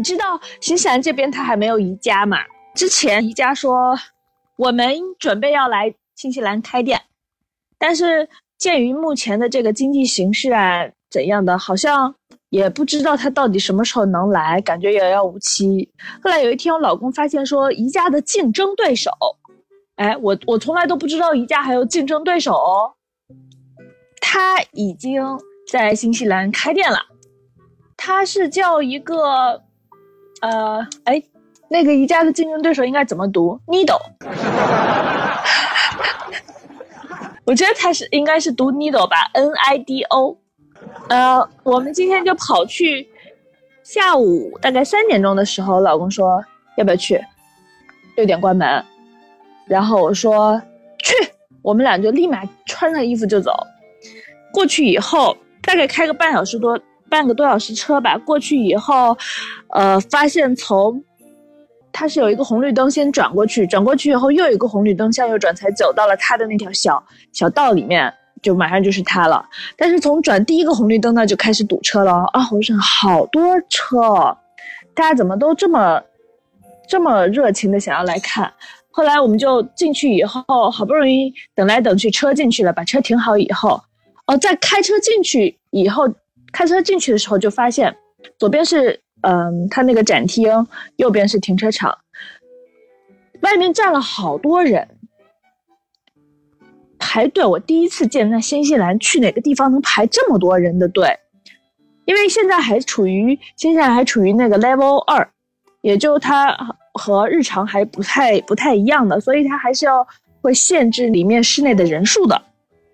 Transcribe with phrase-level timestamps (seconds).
[0.00, 2.38] 你知道新西兰这边它还没有宜家嘛？
[2.74, 3.94] 之前宜家说
[4.56, 7.02] 我们准备要来新西兰开店，
[7.78, 8.26] 但是
[8.56, 12.14] 鉴于目前的这个经济形势啊怎样的，好像
[12.48, 15.92] 也不知道他到底什么时候能来，感觉遥遥无期。
[16.22, 19.10] 后来有一天，我老公发现说宜家的竞争对手，
[19.96, 22.94] 哎，我我从来都不知道宜家还有竞争对手哦，
[24.18, 25.22] 他已经
[25.70, 27.00] 在新西兰开店了，
[27.98, 29.64] 他是叫一个。
[30.40, 31.22] 呃，哎，
[31.68, 34.00] 那个宜家的竞争对手应该怎么读？Needle，
[37.44, 40.38] 我觉得他是应该是读 Needle 吧，N I D O。
[41.08, 43.06] 呃，我们今天就跑去，
[43.82, 46.42] 下午大概三点钟的时候，老公说
[46.76, 47.22] 要不要去？
[48.16, 48.82] 六点关门，
[49.66, 50.60] 然后我说
[51.02, 51.14] 去，
[51.62, 53.52] 我们俩就立马穿上衣服就走。
[54.52, 56.78] 过去以后，大概开个半小时多。
[57.10, 59.18] 半个多小时车吧，过去以后，
[59.74, 61.02] 呃，发现从
[61.92, 69.44] 它是有一个红绿灯，先转过去，转过去以后又有一个红绿灯向右转，才走到了它的那条小小道里面，就马上就是它了。
[69.76, 72.48] 但是从转第一个红绿灯呢，就开始堵车了啊！
[72.52, 73.98] 我说好多车，
[74.94, 76.00] 大家怎么都这么
[76.88, 78.52] 这么热情的想要来看？
[78.92, 83.82] 后来我们就进去以后，好不容易等来等去，车进去了，把车停好以后，
[84.26, 86.08] 哦，在开车进去以后。
[86.52, 87.96] 开车进去的时候，就发现
[88.38, 91.98] 左边是嗯，他那个展厅，右边是停车场，
[93.42, 94.88] 外面站了好多人
[96.98, 97.44] 排队。
[97.44, 101.18] 我第一次见在新西兰去哪个地方能排这么多人的队，
[102.06, 105.30] 因为现在还处于新西兰还处于那个 Level 二，
[105.82, 106.56] 也就它
[106.94, 110.06] 和日常还不太不太一样的，所以它还是要
[110.40, 112.42] 会限制里面室内的人数的。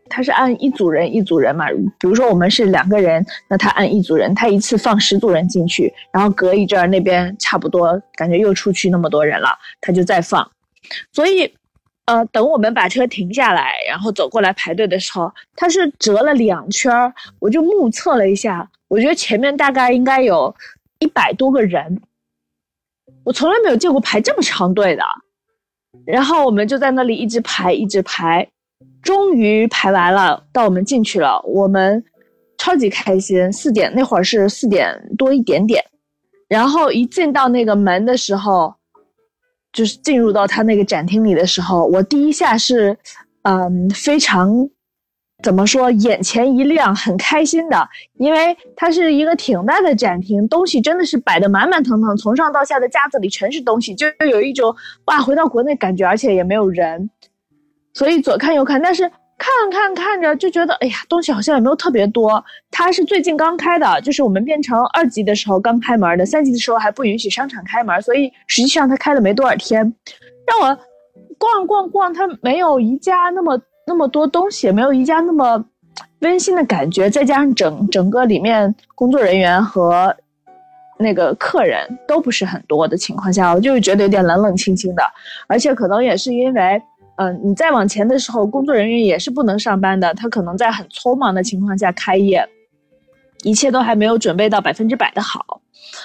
[0.09, 1.67] 他是按一组人一组人嘛，
[1.99, 9.48] 比如说我们是两个人，那他按一组人，他一次放十组人进去，然后隔一阵儿那边差不多感觉又出去那么多人了，
[9.80, 10.48] 他就再放。
[11.13, 11.53] 所以，
[12.05, 20.55] 呃，等我们把车停下来，然后走过来排队的时候，他是折了两圈儿，我就目测了一下，我觉得前面大概应该有
[21.01, 22.01] 一百多个人，
[23.25, 25.03] 我从来没有见过排这么长队的。
[26.05, 28.47] 然后我们就在那里一直排，一直排。
[29.03, 32.05] 终于排完了，到我们进去了，我们
[32.59, 33.53] 超级开心。
[33.53, 35.85] 四点那会儿是四点多一点点，
[36.48, 38.75] 然后一进到那个门的时候，
[39.73, 42.98] 就是进入到他那个展厅里的时候，我第一下是，
[43.42, 44.69] 嗯，非常
[45.42, 57.09] 怎么说，眼前一亮，很开心的，因为它是一个挺大的展厅，东西真的是摆的满满腾腾，从上到下的架子里全是东西，就有一种哇，回到国内感觉，而且也没有人。
[57.96, 62.45] 所以左看右看，但是看看看着就觉得，哎呀，东西好像也没有特别多。
[62.70, 69.80] 它是最近刚开的，就是我们变成二级的时候刚开门的，三级的时候还不允许商场开门，所以实际上它开了没多少天。
[70.46, 70.79] 让我
[71.39, 75.64] 逛逛逛，它没有宜家那么那么多东西，没有宜家那么
[76.20, 77.08] 温馨的感觉。
[77.08, 80.14] 再加上整整个里面工作人员和
[80.98, 85.02] 那个客人都不是很多的情况下，我就是觉得有点冷冷清清的，
[85.46, 86.83] 而且可能也是因为。
[87.17, 90.13] 嗯，你再往前的时候，工作人员也是不能上班的。
[90.15, 92.47] 他可能在很匆忙的情况下开业，
[93.43, 95.61] 一切都还没有准备到百分之百的好。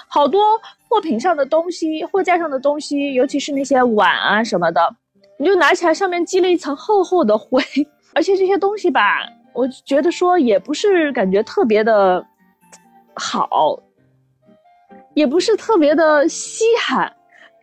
[0.07, 0.41] 好多
[0.87, 4.81] 货品上的东西，货架上的东西，尤其是那些碗啊什么的，
[5.37, 7.61] 你就拿起来，上面积了一层厚厚的灰。
[8.15, 9.19] 而且这些东西吧，
[9.53, 12.25] 我觉得说也不是感觉特别的
[13.15, 13.77] 好，
[15.13, 17.11] 也不是特别的稀罕。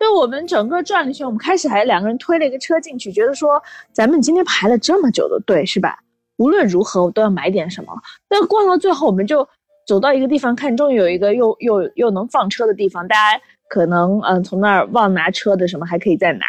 [0.00, 5.98] 就我们整个转了一圈，我们开始还两个人推了一个车进去，觉得说咱们今天排了这么久的队，是吧？
[6.36, 7.92] 无论如何我都要买点什么。
[8.28, 9.46] 但逛到最后，我们就
[9.86, 16.46] 走到一个地方，看终于有一个又又又能放车的地方，大家可能嗯从那儿忘拿车的什么还可以再拿，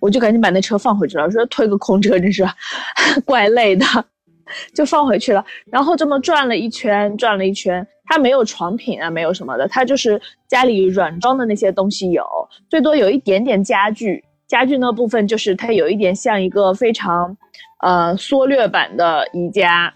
[0.00, 2.42] 我就赶紧把那车放回去了，说推个空车真是
[3.26, 3.84] 怪累的，
[4.74, 5.44] 就放回去了。
[5.70, 7.86] 然后这么转了一圈，转了一圈。
[8.10, 12.24] 它没有床品啊，没有什么的，它就是家里软装的那些东西有，
[12.70, 14.24] 最多有一点点家具。
[14.46, 17.36] 家具那部分就是它有一点像一个非常，
[17.82, 19.92] 呃，缩略版的宜家，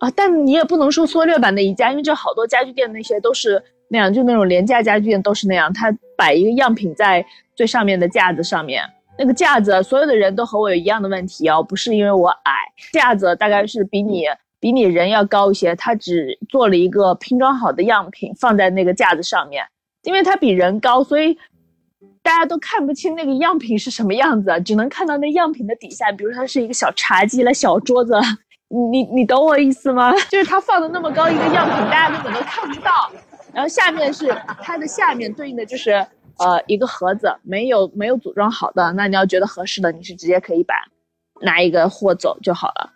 [0.00, 7.24] 啊，但你也不能说缩略版的宜家，因为这好多家具店那些都是那样，就那种廉价家具店都是那样，它摆一个样品在
[7.56, 8.84] 最上面的架子上面，
[9.20, 12.52] 那个架子所有的人都和我有一样的问题哦，不是因为我矮，
[12.90, 14.24] 架子大概是比你。
[14.62, 19.64] 比你人要高一些，他只做了一个拼装好的样品放在那个架子上面，
[20.02, 21.34] 因为他比人高，所以
[22.22, 28.12] 大家都看不清那个样品是什么样子，只能看到那样品的底下，比如它是一个小茶几了、小桌子，
[28.90, 30.12] 你你懂我意思吗？
[30.28, 33.10] 就是他放的那么高一个样品，大家根本都看不到。
[33.54, 34.28] 然后下面是
[34.60, 36.06] 它的下面对应的就是
[36.40, 40.74] 呃一个盒子，没有没有组装好的，那你要觉得合适的，你是直接可以把
[41.42, 42.90] 拿一个货走就好了。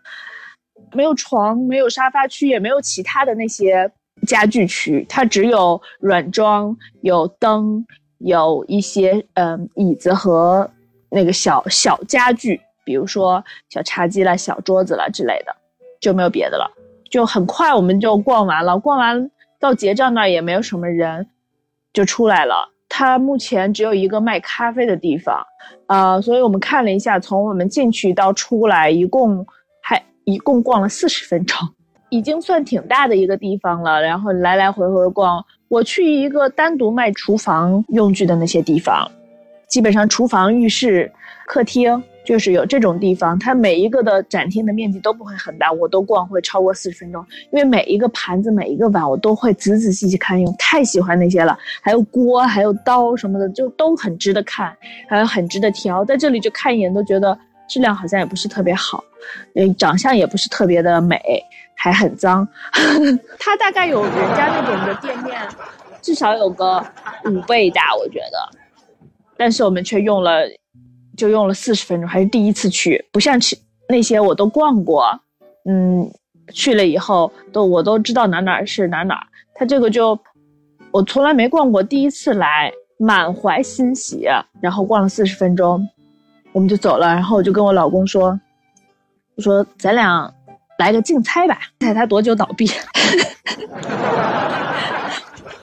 [0.93, 3.91] 没有床，没有沙发区，也没有其他的那些
[4.27, 7.85] 家具区，它只有软装，有灯，
[8.19, 10.69] 有一些嗯椅子和
[11.11, 15.55] 那个小小家具，比如说小茶几啦、小桌子啦之类的，
[16.01, 16.71] 就没有别的了。
[17.11, 19.31] 就很快我们就逛完了，逛完
[19.61, 21.29] 到结账那儿也没有什么人，
[21.93, 22.74] 就出来了。
[22.97, 25.45] 它目前只有一个卖咖啡的地方，
[25.87, 29.45] 啊，所以我们看了一下，从我们进去到出来一共
[29.83, 31.59] 还一共逛了四十分钟，
[32.09, 34.01] 已经算挺大的一个地方了。
[34.01, 39.11] 然后来来回回逛，我去一个单独卖厨房用具的那些地方，
[39.67, 41.11] 基本上厨房、浴室、
[41.49, 42.01] 客厅。
[42.25, 51.57] 就是有这种地方，它每一个的展厅的面积都不会很大，我都逛会超过四十分钟，因为每一个盘子、每一个碗我都会仔仔细细看用，太喜欢那些了。
[51.83, 54.75] 还有锅、还有刀什么的，就都很值得看，
[55.07, 56.03] 还有很值得挑。
[56.05, 57.39] 在这里就看一眼都觉得
[57.69, 59.05] 质量好像也不是特别好，
[59.55, 61.21] 嗯，长相也不是特别的美，
[61.75, 62.49] 还很脏。
[63.39, 65.39] 它大概有人家那种的店面，
[66.01, 66.83] 至少有个
[67.27, 68.59] 五倍大，我觉得，
[69.37, 70.41] 但是我们却用了。
[71.17, 73.57] 就用了四十分钟，还是第一次去，不像去
[73.89, 75.21] 那些我都逛过，
[75.65, 76.11] 嗯，
[76.53, 79.27] 去了以后都我都知道哪哪是哪哪。
[79.55, 80.19] 他这个就
[80.91, 84.27] 我从来没逛过，第一次来，满怀欣喜，
[84.61, 85.87] 然后逛了四十分钟，
[86.53, 87.07] 我们就走了。
[87.07, 88.39] 然后我就跟我老公说
[89.37, 90.33] ：“我说咱俩
[90.79, 92.69] 来个竞猜吧，猜他多久倒闭。”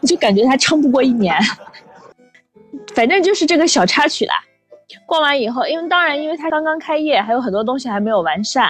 [0.07, 1.35] 就感觉他撑不过一年，
[2.95, 4.33] 反正就是这个小插曲啦。
[5.05, 8.69] 逛完以后，因为当然，因为它刚刚开业，还有很多东西还没有完善，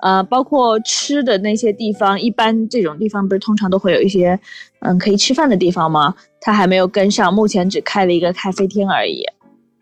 [0.00, 4.38] 呃，包括吃的那些地方，一般这种地方不是通常都会有一些，
[4.80, 6.14] 嗯，可以吃饭的地方吗？
[6.40, 9.24] 它还没有跟上，目前只开了一个咖啡厅而已，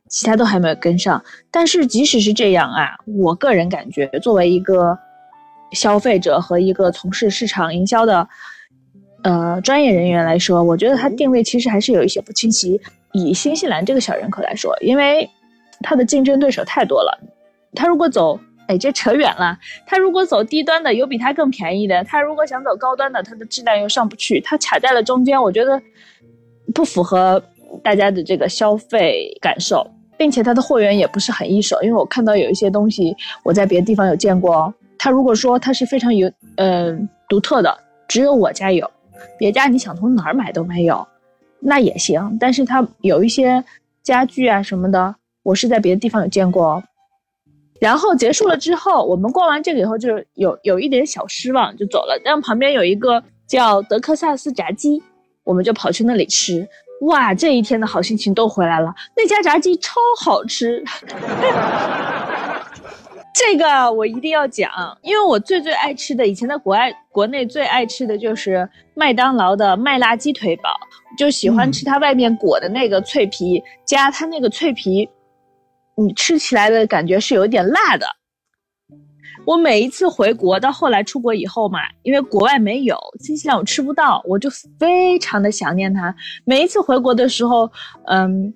[0.08, 1.22] 其他都还没有跟上。
[1.50, 4.98] 但是即使是这样啊，我个人感觉，作为一个
[5.72, 8.28] 消费者和一个从事市场营销的，
[9.22, 12.80] 呃，专业人员来说，我觉得它定位其实还是有一些不清晰。
[13.12, 15.28] 以新西兰这个小人口来说，因为
[15.88, 17.16] 它的竞争对手太多了，
[17.72, 18.36] 他如果走，
[18.66, 19.56] 哎，这扯远了。
[19.86, 25.80] 他如果走低端的，有比他更便宜的；他如果想走高端的，它的质量又上不去，他卡在了中间，我觉得
[26.74, 27.40] 不符合
[27.84, 29.88] 大家的这个消费感受，
[30.18, 37.72] 并且它的货源也不是很一手，因为我看到有一些东西我在别的地方有见过，他如果说它是非常有，嗯，独特的，
[38.08, 38.90] 只有我家有，
[39.38, 41.06] 别家你想从哪儿买都没有，
[41.60, 42.36] 那也行。
[42.40, 43.62] 但是它有一些
[44.02, 45.14] 家具啊什么的。
[45.46, 46.82] 我是在别的地方有见过哦，
[47.80, 52.20] 然后结束了之后，我们逛完这个以后，就有有一点小失望，就走了。
[52.24, 55.00] 但旁边有一个叫德克萨斯炸鸡，
[55.44, 56.68] 我们就跑去那里吃。
[57.02, 58.92] 哇，这一天的好心情都回来了。
[59.16, 60.82] 那家炸鸡超好吃，
[63.32, 64.68] 这个我一定要讲，
[65.02, 70.70] 因为我最最爱吃的，以前在国外国内最爱吃的就是麦当劳的麦辣鸡腿堡，
[71.16, 75.08] 就喜欢吃它外面裹的那个脆皮，加它那个脆皮。
[75.96, 78.06] 你吃起来的感觉是有点辣的。
[79.46, 86.12] 我每一次回国，到后来出国以后嘛，因为国外没有新西兰，我吃不到，我就非常的想念它。
[86.44, 87.70] 每一次回国的时候，
[88.06, 88.52] 嗯，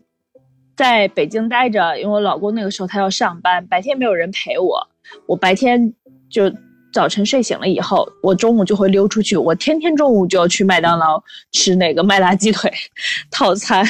[0.77, 4.85] 在北京待着，因为我老公那个时候他要上班，白天没有人陪我，
[5.27, 5.95] 我白天
[6.29, 6.53] 就
[6.93, 11.23] 早晨睡醒了以后，我中午就会溜出去，我天天中午就要去麦当劳
[11.53, 12.69] 吃那个麦辣鸡腿
[13.31, 13.87] 套餐。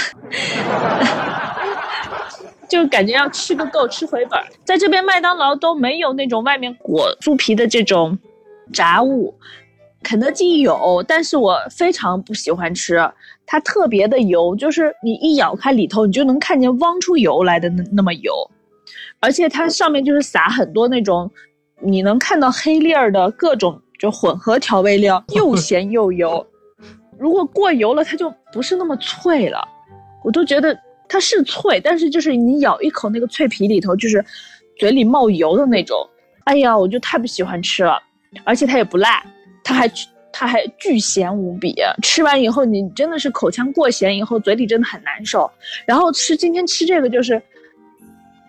[2.70, 4.40] 就感觉要吃个够，吃回本。
[4.64, 8.16] 在这边麦当劳都没有那种外面裹酥皮的这种
[8.72, 9.34] 炸物，
[10.04, 13.10] 肯德基有，但是我非常不喜欢吃，
[13.44, 18.32] 它特别的油，就是你一咬开里头，你就能看见汪出油来的那那么油，
[19.18, 21.28] 而且它上面就是撒很多那种
[21.80, 26.46] 你能看到黑粒儿的各种就混合调味料，又咸又油。
[27.18, 29.66] 如果过油了，它就不是那么脆了，
[30.22, 30.78] 我都觉得。
[31.10, 34.24] 它是脆，但是就是你咬一口那个脆皮里头，就是
[34.78, 35.98] 嘴里冒油的那种。
[36.44, 38.00] 哎呀，我就太不喜欢吃了，
[38.44, 39.20] 而且它也不辣，
[39.64, 39.90] 它还
[40.32, 41.74] 它还巨咸无比。
[42.00, 45.50] 吃完以后，你真的是口腔过咸，以后嘴里真的很难受。
[45.84, 47.42] 然后吃今天吃这个就是，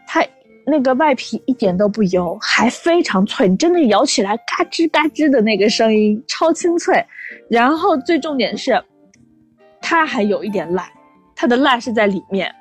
[0.05, 0.23] 它
[0.65, 7.03] 那个外皮一点都不油，还非常脆，你真的咬起来嘎吱嘎吱的那个声音超清脆。
[7.49, 8.79] 然后最重点是，
[9.81, 10.87] 它还有一点辣。
[11.41, 12.53] 它的辣是在里面，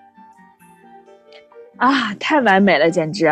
[1.76, 3.26] 啊，太完美了，简直！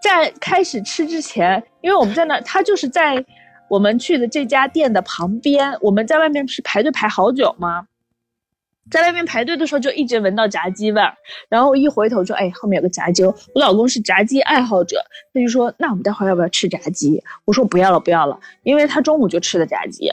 [0.00, 3.24] 在开始吃之前，因为我们在那，它就是在
[3.68, 7.88] 我们去的这家店的旁边，我们在外面不是排队排好久吗？
[8.88, 11.02] 在外面排队的时候就一直闻到炸鸡味，
[11.48, 13.24] 然后一回头说，哎，后面有个炸鸡。
[13.24, 17.20] 我老公是炸鸡爱好者，他就说，那我们待会儿要不要吃炸鸡？
[17.44, 20.12] 我说不要了，不要了，因为他中午就吃的炸鸡。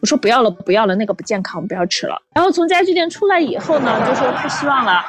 [0.00, 2.16] 我说不要了，不要了，那个不健康，不要吃了。
[2.34, 5.02] 然后从家具店出来以后呢，就说太失望了，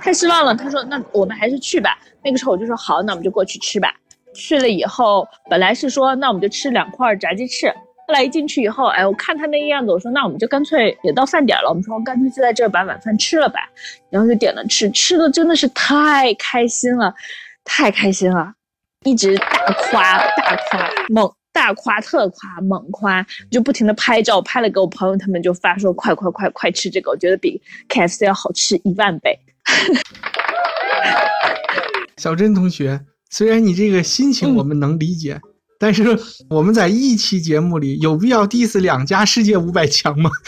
[0.00, 0.54] 太失望了。
[0.54, 1.98] 他说那我们还是去吧。
[2.22, 3.94] 那个时候我就说好，那我们就过去吃吧。
[4.34, 7.72] 去了以后，本来是说那我们就吃两块炸鸡翅。
[8.06, 13.60] 后来一进去以后，哎，我看他那个样子，我说那我们就干脆也到饭点了，我们说干脆就在这儿把晚饭吃了吧。
[14.10, 17.14] 然后就点了吃，吃的真的是太开心了，
[17.64, 18.52] 太开心了，
[19.04, 29.38] 一直大夸大夸猛大夸特夸猛夸，就不停的拍照，拍了给我朋友他们就发说快快快快吃这个，我觉得比 K F C 要好吃一万倍。
[32.16, 35.40] 小珍同学，虽然你这个心情我们能理解。
[35.82, 36.04] 但是
[36.50, 40.28] 我们在一期节目里有必要 diss 两家世界五百强吗？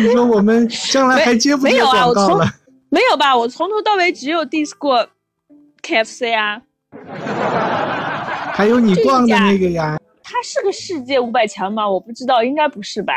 [0.00, 2.50] 你说我们将来还接不接广告了？
[2.88, 3.36] 没有吧？
[3.36, 5.06] 我从头到尾只有 diss 过
[5.82, 6.62] KFC 啊。
[8.60, 9.98] 还有你逛的那个呀？
[10.22, 11.88] 它是个世界五百强吗？
[11.88, 13.14] 我不知道，应该不是吧？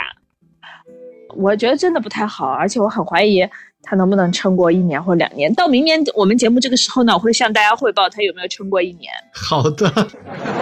[1.36, 3.46] 我觉得真的不太好，而且我很怀疑。
[3.86, 5.54] 他能不能撑过一年或两年？
[5.54, 9.12] 到明年我们节目这个时候呢，我会向大家汇报他有没有撑过一年。
[9.34, 9.92] 好的，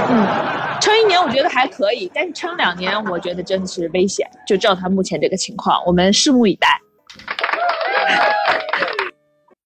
[0.09, 0.27] 嗯，
[0.81, 4.27] 撑一年我觉得还可以，但是撑两年我觉得真的是危险。
[4.47, 6.81] 就照他目前这个情况，我们拭目以待。